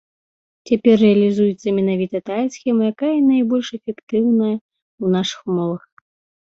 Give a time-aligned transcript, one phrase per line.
[0.69, 5.83] Цяпер рэалізуецца менавіта тая схема, якая найбольш эфектыўная ў нашых умовах.